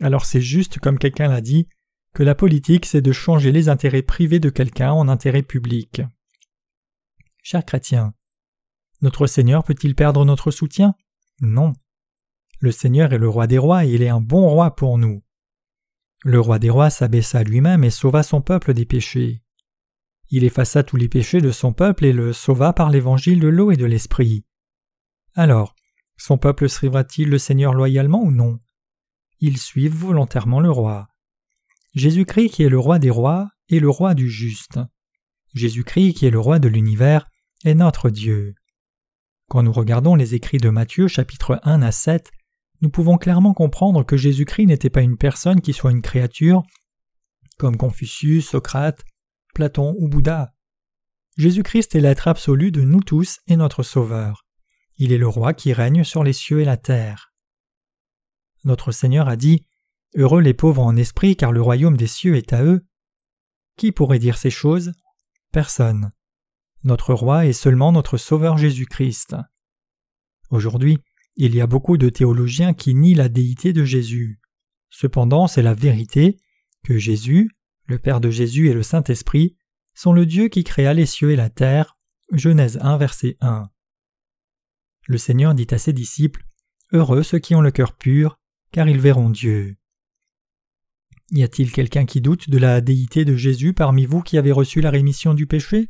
[0.00, 1.68] Alors c'est juste, comme quelqu'un l'a dit,
[2.14, 6.02] que la politique c'est de changer les intérêts privés de quelqu'un en intérêts publics.
[7.42, 8.12] Chers chrétiens,
[9.00, 10.94] notre Seigneur peut-il perdre notre soutien?
[11.40, 11.72] Non.
[12.58, 15.22] Le Seigneur est le roi des rois et il est un bon roi pour nous.
[16.24, 19.42] Le roi des rois s'abaissa lui-même et sauva son peuple des péchés.
[20.30, 23.70] Il effaça tous les péchés de son peuple et le sauva par l'évangile de l'eau
[23.70, 24.44] et de l'esprit.
[25.34, 25.74] Alors,
[26.16, 28.58] son peuple suivra-t-il le Seigneur loyalement ou non?
[29.40, 31.08] Ils suivent volontairement le roi.
[31.94, 34.80] Jésus-Christ qui est le roi des rois est le roi du juste.
[35.54, 37.26] Jésus-Christ qui est le roi de l'univers
[37.64, 38.54] est notre Dieu.
[39.48, 42.30] Quand nous regardons les écrits de Matthieu chapitre 1 à 7,
[42.80, 46.62] nous pouvons clairement comprendre que Jésus-Christ n'était pas une personne qui soit une créature,
[47.58, 49.04] comme Confucius, Socrate,
[49.54, 50.52] Platon ou Bouddha.
[51.36, 54.44] Jésus-Christ est l'être absolu de nous tous et notre Sauveur.
[54.96, 57.32] Il est le roi qui règne sur les cieux et la terre.
[58.64, 59.64] Notre Seigneur a dit
[60.14, 62.84] Heureux les pauvres en esprit, car le royaume des cieux est à eux.
[63.76, 64.92] Qui pourrait dire ces choses?
[65.52, 66.12] Personne.
[66.82, 69.36] Notre roi est seulement notre Sauveur Jésus-Christ.
[70.50, 70.98] Aujourd'hui,
[71.38, 74.40] il y a beaucoup de théologiens qui nient la déité de Jésus.
[74.90, 76.36] Cependant, c'est la vérité
[76.84, 79.56] que Jésus, le Père de Jésus et le Saint-Esprit
[79.94, 81.96] sont le Dieu qui créa les cieux et la terre.
[82.32, 83.70] Genèse 1, verset 1.
[85.06, 86.44] Le Seigneur dit à ses disciples
[86.92, 88.40] Heureux ceux qui ont le cœur pur,
[88.72, 89.76] car ils verront Dieu.
[91.30, 94.80] Y a-t-il quelqu'un qui doute de la déité de Jésus parmi vous qui avez reçu
[94.80, 95.88] la rémission du péché?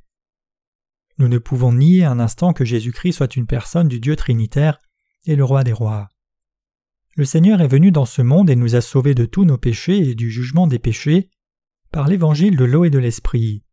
[1.16, 4.78] Nous ne pouvons nier un instant que Jésus-Christ soit une personne du Dieu Trinitaire
[5.24, 6.09] et le roi des rois.
[7.16, 10.11] Le Seigneur est venu dans ce monde et nous a sauvés de tous nos péchés
[10.11, 11.31] et du jugement des péchés
[11.90, 13.64] par l'évangile de l'eau et de l'esprit.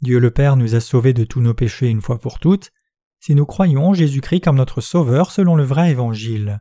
[0.00, 2.70] Dieu le Père nous a sauvés de tous nos péchés une fois pour toutes,
[3.20, 6.60] si nous croyons Jésus-Christ comme notre Sauveur selon le vrai évangile.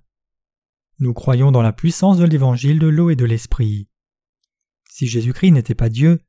[0.99, 3.89] Nous croyons dans la puissance de l'évangile de l'eau et de l'esprit.
[4.89, 6.19] Si Jésus-Christ n'était pas Dieu,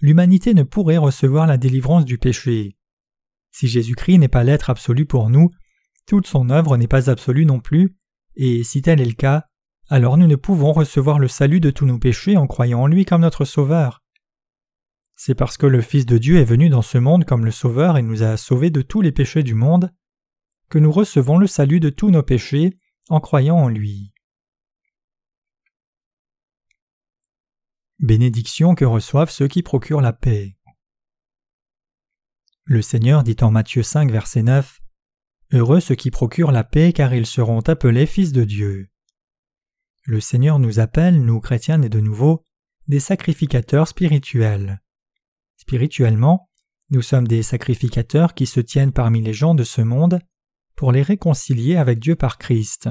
[0.00, 2.76] l'humanité ne pourrait recevoir la délivrance du péché.
[3.50, 5.50] Si Jésus-Christ n'est pas l'être absolu pour nous,
[6.08, 7.94] toute son œuvre n'est pas absolue non plus,
[8.34, 9.44] et si tel est le cas,
[9.88, 13.04] alors nous ne pouvons recevoir le salut de tous nos péchés en croyant en lui
[13.04, 14.02] comme notre Sauveur.
[15.16, 17.98] C'est parce que le Fils de Dieu est venu dans ce monde comme le Sauveur
[17.98, 19.92] et nous a sauvés de tous les péchés du monde,
[20.70, 22.78] que nous recevons le salut de tous nos péchés
[23.10, 24.14] en croyant en lui.
[27.98, 30.56] Bénédiction que reçoivent ceux qui procurent la paix.
[32.64, 34.80] Le Seigneur dit en Matthieu 5, verset 9
[35.52, 38.88] Heureux ceux qui procurent la paix, car ils seront appelés fils de Dieu.
[40.04, 42.44] Le Seigneur nous appelle, nous chrétiens et de nouveau,
[42.86, 44.82] des sacrificateurs spirituels.
[45.56, 46.48] Spirituellement,
[46.90, 50.20] nous sommes des sacrificateurs qui se tiennent parmi les gens de ce monde
[50.76, 52.88] pour les réconcilier avec Dieu par Christ.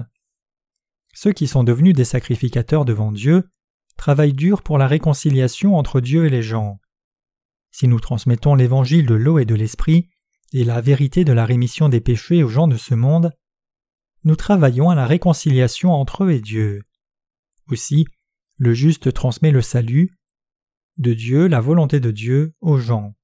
[1.14, 3.50] Ceux qui sont devenus des sacrificateurs devant Dieu
[3.98, 6.80] travaillent dur pour la réconciliation entre Dieu et les gens.
[7.72, 10.10] Si nous transmettons l'évangile de l'eau et de l'esprit
[10.54, 13.32] et la vérité de la rémission des péchés aux gens de ce monde,
[14.24, 16.84] nous travaillons à la réconciliation entre eux et Dieu.
[17.70, 18.06] Aussi,
[18.58, 20.18] le juste transmet le salut
[20.98, 23.16] de Dieu, la volonté de Dieu, aux gens.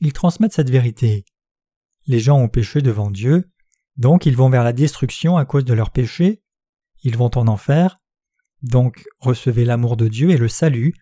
[0.00, 1.24] Ils transmettent cette vérité.
[2.06, 3.50] Les gens ont péché devant Dieu,
[3.96, 6.42] donc ils vont vers la destruction à cause de leurs péchés,
[7.02, 8.00] ils vont en enfer,
[8.62, 10.94] donc recevez l'amour de Dieu et le salut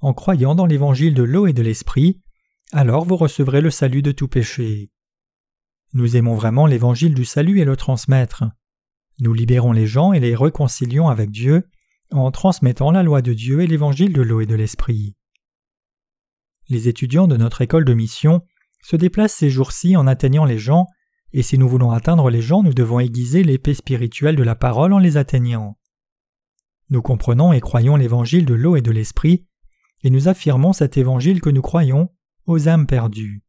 [0.00, 2.20] en croyant dans l'évangile de l'eau et de l'esprit,
[2.74, 4.90] alors vous recevrez le salut de tout péché.
[5.92, 8.42] Nous aimons vraiment l'évangile du salut et le transmettre.
[9.20, 11.70] Nous libérons les gens et les réconcilions avec Dieu
[12.10, 15.14] en transmettant la loi de Dieu et l'évangile de l'eau et de l'esprit.
[16.68, 18.42] Les étudiants de notre école de mission
[18.82, 20.88] se déplacent ces jours-ci en atteignant les gens,
[21.32, 24.92] et si nous voulons atteindre les gens, nous devons aiguiser l'épée spirituelle de la parole
[24.92, 25.78] en les atteignant.
[26.90, 29.46] Nous comprenons et croyons l'évangile de l'eau et de l'esprit,
[30.02, 32.10] et nous affirmons cet évangile que nous croyons
[32.46, 33.42] aux âmes perdues.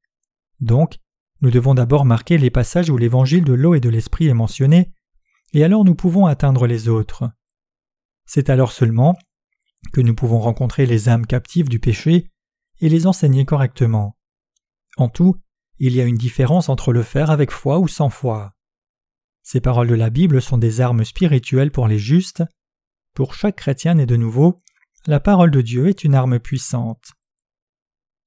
[0.60, 1.00] Donc,
[1.42, 4.92] nous devons d'abord marquer les passages où l'évangile de l'eau et de l'esprit est mentionné,
[5.54, 7.30] et alors nous pouvons atteindre les autres.
[8.26, 9.18] C'est alors seulement
[9.94, 12.32] que nous pouvons rencontrer les âmes captives du péché
[12.82, 14.18] et les enseigner correctement.
[14.98, 15.36] En tout,
[15.78, 18.54] il y a une différence entre le faire avec foi ou sans foi.
[19.44, 22.44] Ces paroles de la Bible sont des armes spirituelles pour les justes.
[23.14, 24.62] Pour chaque chrétien né de nouveau,
[25.06, 27.14] la parole de Dieu est une arme puissante.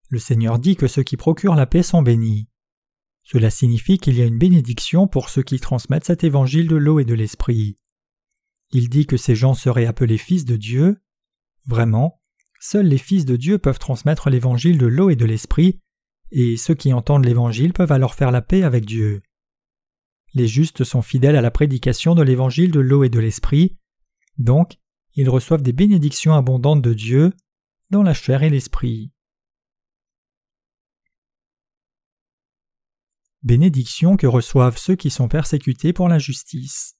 [0.08, 2.48] Le Seigneur dit que ceux qui procurent la paix sont bénis.
[3.24, 6.98] Cela signifie qu'il y a une bénédiction pour ceux qui transmettent cet évangile de l'eau
[6.98, 7.76] et de l'esprit.
[8.70, 11.02] Il dit que ces gens seraient appelés fils de Dieu.
[11.66, 12.20] Vraiment,
[12.58, 15.78] seuls les fils de Dieu peuvent transmettre l'évangile de l'eau et de l'esprit,
[16.30, 19.22] et ceux qui entendent l'évangile peuvent alors faire la paix avec Dieu.
[20.32, 23.76] Les justes sont fidèles à la prédication de l'évangile de l'eau et de l'esprit,
[24.38, 24.78] donc
[25.14, 27.32] ils reçoivent des bénédictions abondantes de Dieu
[27.90, 29.10] dans la chair et l'esprit.
[33.42, 36.96] Bénédictions que reçoivent ceux qui sont persécutés pour la justice.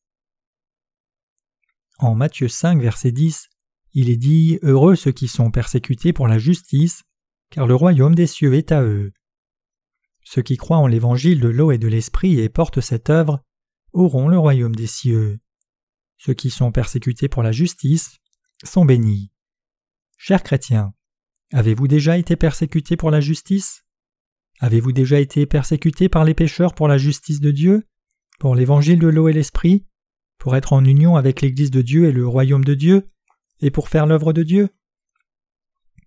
[1.98, 3.48] En Matthieu 5, verset 10,
[3.94, 7.02] il est dit Heureux ceux qui sont persécutés pour la justice,
[7.50, 9.12] car le royaume des cieux est à eux.
[10.22, 13.42] Ceux qui croient en l'évangile de l'eau et de l'esprit et portent cette œuvre
[13.92, 15.38] auront le royaume des cieux.
[16.18, 18.18] Ceux qui sont persécutés pour la justice
[18.62, 19.32] sont bénis.
[20.16, 20.92] Chers chrétiens,
[21.52, 23.84] avez-vous déjà été persécutés pour la justice?
[24.60, 27.86] Avez-vous déjà été persécutés par les pécheurs pour la justice de Dieu,
[28.40, 29.86] pour l'évangile de l'eau et l'esprit,
[30.38, 33.08] pour être en union avec l'Église de Dieu et le royaume de Dieu,
[33.60, 34.70] et pour faire l'œuvre de Dieu?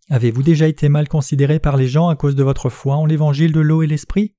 [0.10, 3.54] Avez-vous déjà été mal considéré par les gens à cause de votre foi en l'évangile
[3.54, 4.36] de l'eau et l'esprit?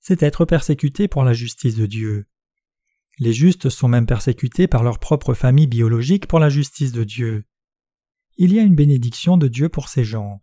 [0.00, 2.26] C'est être persécuté pour la justice de Dieu.
[3.18, 7.44] Les justes sont même persécutés par leur propre famille biologique pour la justice de Dieu.
[8.36, 10.40] Il y a une bénédiction de Dieu pour ces gens.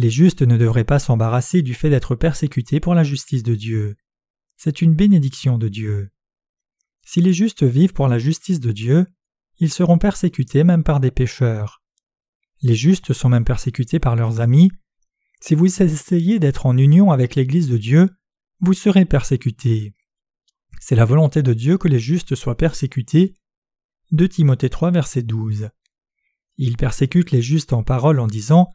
[0.00, 3.96] Les justes ne devraient pas s'embarrasser du fait d'être persécutés pour la justice de Dieu.
[4.56, 6.12] C'est une bénédiction de Dieu.
[7.04, 9.06] Si les justes vivent pour la justice de Dieu,
[9.58, 11.82] ils seront persécutés même par des pécheurs.
[12.62, 14.70] Les justes sont même persécutés par leurs amis.
[15.40, 18.08] Si vous essayez d'être en union avec l'Église de Dieu,
[18.60, 19.96] vous serez persécutés.
[20.78, 23.34] C'est la volonté de Dieu que les justes soient persécutés.
[24.12, 25.70] 2 Timothée 3, verset 12.
[26.56, 28.72] Il persécute les justes en parole en disant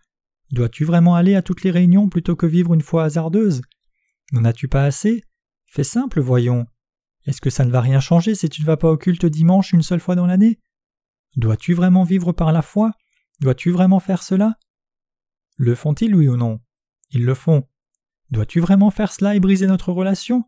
[0.54, 3.64] Dois-tu vraiment aller à toutes les réunions plutôt que vivre une foi hasardeuse?
[4.34, 5.24] N'en as-tu pas assez?
[5.66, 6.68] Fais simple, voyons.
[7.26, 9.74] Est-ce que ça ne va rien changer si tu ne vas pas au culte dimanche
[9.74, 10.60] une seule fois dans l'année?
[11.38, 12.92] Dois-tu vraiment vivre par la foi?
[13.42, 14.60] Dois-tu vraiment faire cela?
[15.56, 16.60] Le font-ils, oui ou non?
[17.10, 17.68] Ils le font.
[18.30, 20.44] Dois-tu vraiment faire cela et briser notre relation?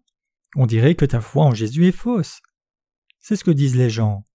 [0.56, 2.44] On dirait que ta foi en Jésus est fausse.
[3.22, 4.28] C'est ce que disent les gens.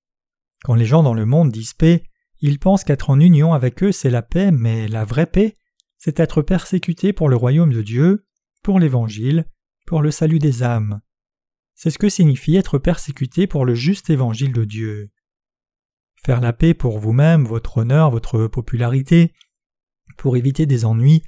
[0.64, 2.09] Quand les gens dans le monde disent paix,
[2.40, 5.56] ils pensent qu'être en union avec eux c'est la paix, mais la vraie paix,
[5.98, 8.26] c'est être persécuté pour le royaume de Dieu,
[8.62, 9.46] pour l'Évangile,
[9.86, 11.00] pour le salut des âmes.
[11.74, 15.10] C'est ce que signifie être persécuté pour le juste évangile de Dieu.
[16.22, 19.32] Faire la paix pour vous-même, votre honneur, votre popularité,
[20.16, 21.22] pour éviter des ennuis,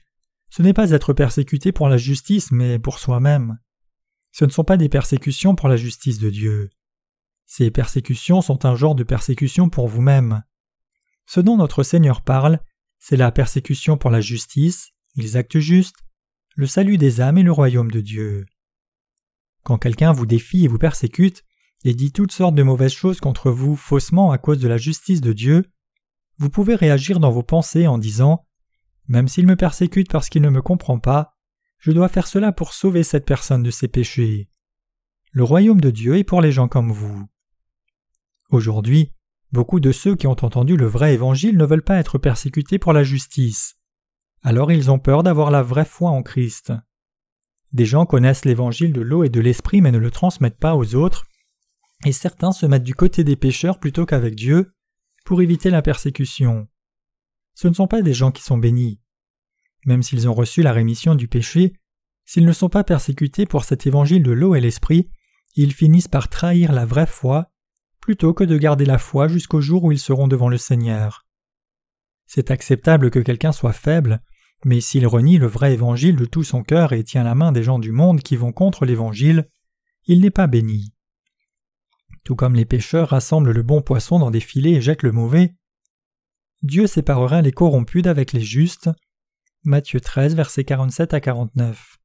[0.50, 3.58] ce n'est pas être persécuté pour la justice, mais pour soi-même.
[4.32, 6.70] Ce ne sont pas des persécutions pour la justice de Dieu.
[7.46, 10.42] Ces persécutions sont un genre de persécution pour vous-même.
[11.26, 12.60] Ce dont notre Seigneur parle,
[12.98, 16.04] c'est la persécution pour la justice, les actes justes,
[16.54, 18.46] le salut des âmes et le royaume de Dieu.
[19.62, 21.44] Quand quelqu'un vous défie et vous persécute,
[21.84, 25.20] et dit toutes sortes de mauvaises choses contre vous faussement à cause de la justice
[25.20, 25.64] de Dieu,
[26.38, 28.46] vous pouvez réagir dans vos pensées en disant
[29.08, 31.34] Même s'il me persécute parce qu'il ne me comprend pas,
[31.78, 34.48] je dois faire cela pour sauver cette personne de ses péchés.
[35.32, 37.26] Le royaume de Dieu est pour les gens comme vous.
[38.50, 39.12] Aujourd'hui,
[39.52, 42.92] beaucoup de ceux qui ont entendu le vrai évangile ne veulent pas être persécutés pour
[42.92, 43.76] la justice.
[44.42, 46.72] Alors ils ont peur d'avoir la vraie foi en Christ.
[47.72, 50.94] Des gens connaissent l'évangile de l'eau et de l'esprit mais ne le transmettent pas aux
[50.94, 51.26] autres,
[52.04, 54.74] et certains se mettent du côté des pécheurs plutôt qu'avec Dieu
[55.24, 56.66] pour éviter la persécution.
[57.54, 59.00] Ce ne sont pas des gens qui sont bénis.
[59.86, 61.74] Même s'ils ont reçu la rémission du péché,
[62.24, 65.10] s'ils ne sont pas persécutés pour cet évangile de l'eau et l'esprit,
[65.54, 67.51] ils finissent par trahir la vraie foi
[68.02, 71.24] plutôt que de garder la foi jusqu'au jour où ils seront devant le Seigneur.
[72.26, 74.20] C'est acceptable que quelqu'un soit faible,
[74.64, 77.62] mais s'il renie le vrai évangile de tout son cœur et tient la main des
[77.62, 79.48] gens du monde qui vont contre l'évangile,
[80.06, 80.92] il n'est pas béni.
[82.24, 85.54] Tout comme les pêcheurs rassemblent le bon poisson dans des filets et jettent le mauvais,
[86.62, 88.90] Dieu séparera les corrompus d'avec les justes.
[89.64, 91.98] Matthieu 13, versets 47 à 49.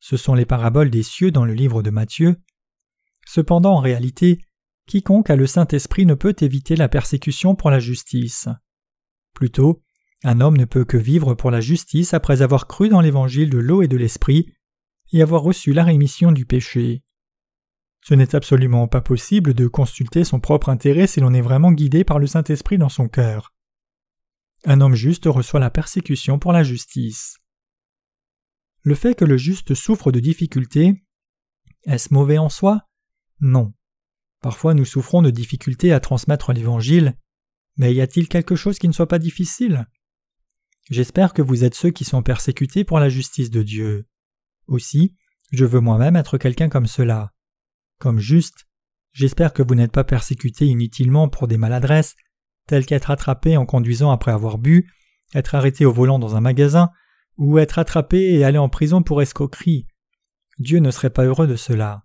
[0.00, 2.36] Ce sont les paraboles des cieux dans le livre de Matthieu.
[3.26, 4.38] Cependant, en réalité,
[4.88, 8.48] quiconque a le Saint-Esprit ne peut éviter la persécution pour la justice.
[9.34, 9.82] Plutôt,
[10.24, 13.58] un homme ne peut que vivre pour la justice après avoir cru dans l'évangile de
[13.58, 14.52] l'eau et de l'esprit
[15.12, 17.04] et avoir reçu la rémission du péché.
[18.02, 22.02] Ce n'est absolument pas possible de consulter son propre intérêt si l'on est vraiment guidé
[22.02, 23.54] par le Saint-Esprit dans son cœur.
[24.64, 27.38] Un homme juste reçoit la persécution pour la justice.
[28.82, 31.04] Le fait que le juste souffre de difficultés,
[31.84, 32.88] est-ce mauvais en soi?
[33.40, 33.72] Non.
[34.40, 37.16] Parfois nous souffrons de difficultés à transmettre l'Évangile,
[37.76, 39.86] mais y a-t-il quelque chose qui ne soit pas difficile?
[40.90, 44.06] J'espère que vous êtes ceux qui sont persécutés pour la justice de Dieu.
[44.66, 45.14] Aussi,
[45.52, 47.32] je veux moi-même être quelqu'un comme cela
[47.98, 48.66] comme juste.
[49.12, 52.14] J'espère que vous n'êtes pas persécuté inutilement pour des maladresses,
[52.66, 54.90] telles qu'être attrapé en conduisant après avoir bu,
[55.34, 56.90] être arrêté au volant dans un magasin,
[57.36, 59.86] ou être attrapé et aller en prison pour escroquerie.
[60.58, 62.04] Dieu ne serait pas heureux de cela.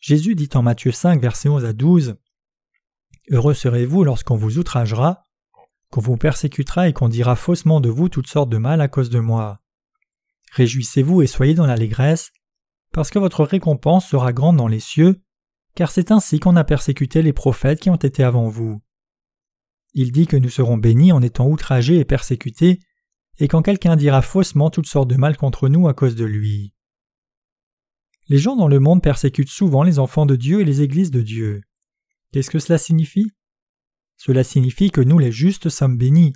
[0.00, 2.16] Jésus dit en Matthieu 5, versets 11 à 12
[3.30, 5.24] Heureux serez-vous lorsqu'on vous outragera,
[5.90, 9.10] qu'on vous persécutera et qu'on dira faussement de vous toutes sortes de mal à cause
[9.10, 9.60] de moi.
[10.52, 12.32] Réjouissez-vous et soyez dans l'allégresse,
[12.92, 15.20] parce que votre récompense sera grande dans les cieux,
[15.74, 18.80] car c'est ainsi qu'on a persécuté les prophètes qui ont été avant vous.
[19.94, 22.80] Il dit que nous serons bénis en étant outragés et persécutés,
[23.38, 26.72] et quand quelqu'un dira faussement toutes sortes de mal contre nous à cause de lui.
[28.28, 31.22] Les gens dans le monde persécutent souvent les enfants de Dieu et les églises de
[31.22, 31.62] Dieu.
[32.32, 33.32] Qu'est-ce que cela signifie?
[34.18, 36.34] Cela signifie que nous les justes sommes bénis.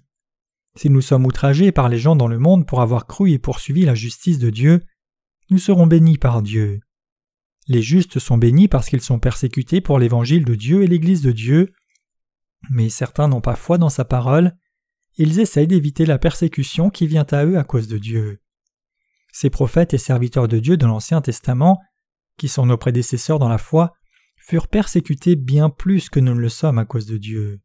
[0.74, 3.84] Si nous sommes outragés par les gens dans le monde pour avoir cru et poursuivi
[3.84, 4.80] la justice de Dieu,
[5.50, 6.80] nous serons bénis par Dieu.
[7.68, 11.32] Les justes sont bénis parce qu'ils sont persécutés pour l'évangile de Dieu et l'Église de
[11.32, 11.72] Dieu,
[12.70, 14.56] mais certains n'ont pas foi dans sa parole,
[15.18, 18.41] ils essayent d'éviter la persécution qui vient à eux à cause de Dieu.
[19.32, 21.80] Ces prophètes et serviteurs de Dieu de l'Ancien Testament,
[22.36, 23.94] qui sont nos prédécesseurs dans la foi,
[24.36, 27.60] furent persécutés bien plus que nous ne le sommes à cause de Dieu.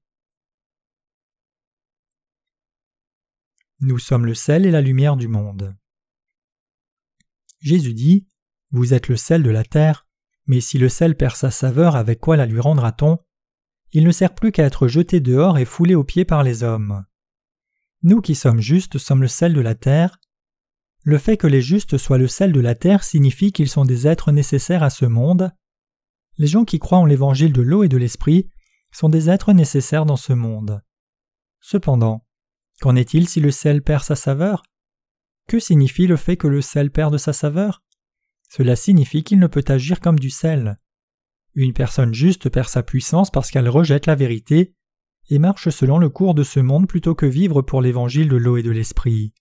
[3.79, 5.75] Nous sommes le sel et la lumière du monde.
[7.59, 8.27] Jésus dit
[8.71, 10.07] Vous êtes le sel de la terre,
[10.47, 13.19] mais si le sel perd sa saveur, avec quoi la lui rendra-t-on?
[13.91, 17.05] Il ne sert plus qu'à être jeté dehors et foulé aux pieds par les hommes.
[18.03, 20.19] Nous qui sommes justes sommes le sel de la terre.
[21.07, 24.07] Le fait que les justes soient le sel de la terre signifie qu'ils sont des
[24.07, 25.53] êtres nécessaires à ce monde.
[26.37, 28.49] Les gens qui croient en l'évangile de l'eau et de l'esprit
[28.91, 30.81] sont des êtres nécessaires dans ce monde.
[31.61, 32.25] Cependant,
[32.81, 34.63] qu'en est-il si le sel perd sa saveur?
[35.47, 37.83] Que signifie le fait que le sel perde sa saveur?
[38.49, 40.77] Cela signifie qu'il ne peut agir comme du sel.
[41.55, 44.73] Une personne juste perd sa puissance parce qu'elle rejette la vérité
[45.29, 48.57] et marche selon le cours de ce monde plutôt que vivre pour l'évangile de l'eau
[48.57, 49.31] et de l'esprit.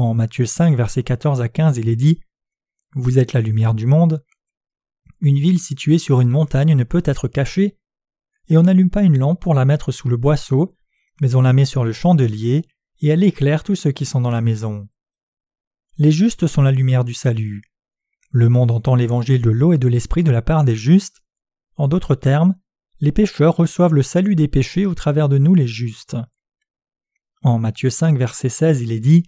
[0.00, 2.20] En Matthieu 5, versets 14 à 15, il est dit
[2.94, 4.22] Vous êtes la lumière du monde.
[5.20, 7.76] Une ville située sur une montagne ne peut être cachée,
[8.46, 10.76] et on n'allume pas une lampe pour la mettre sous le boisseau,
[11.20, 12.64] mais on la met sur le chandelier,
[13.00, 14.88] et elle éclaire tous ceux qui sont dans la maison.
[15.96, 17.64] Les justes sont la lumière du salut.
[18.30, 21.24] Le monde entend l'évangile de l'eau et de l'esprit de la part des justes.
[21.74, 22.54] En d'autres termes,
[23.00, 26.16] les pécheurs reçoivent le salut des péchés au travers de nous les justes.
[27.42, 29.24] En Matthieu 5, verset 16, il est dit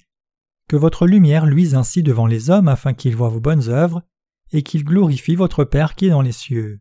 [0.71, 4.05] Que votre lumière luise ainsi devant les hommes afin qu'ils voient vos bonnes œuvres
[4.53, 6.81] et qu'ils glorifient votre Père qui est dans les cieux.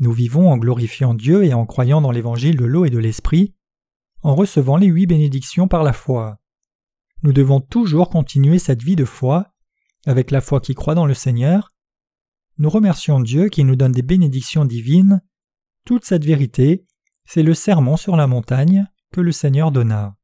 [0.00, 3.54] Nous vivons en glorifiant Dieu et en croyant dans l'évangile de l'eau et de l'esprit,
[4.20, 6.42] en recevant les huit bénédictions par la foi.
[7.22, 9.54] nous devons toujours continuer cette vie de foi,
[10.04, 11.70] avec la foi qui croit dans le Seigneur.
[12.58, 15.22] Nous remercions Dieu qui nous donne des bénédictions divines.
[15.86, 16.84] Toute cette vérité,
[17.24, 20.18] c'est le sermon sur la montagne que le Seigneur donna.